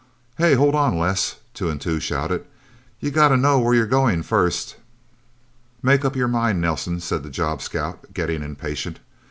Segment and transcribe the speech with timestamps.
[0.39, 2.47] "Hey hold on, Les!" Two and Two shouted.
[3.01, 4.77] "You gotta know where you're going, first!"
[5.83, 8.97] "Make up your mind, Nelsen," said the job scout, getting impatient.